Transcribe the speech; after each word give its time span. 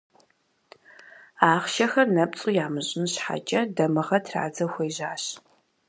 Ахъшэхэр 1.49 2.07
нэпцӏу 2.15 2.53
ямыщӏын 2.65 3.05
щхьэкӏэ, 3.11 3.61
дамыгъэ 3.75 4.17
традзэу 4.25 4.71
хуежьащ. 4.73 5.23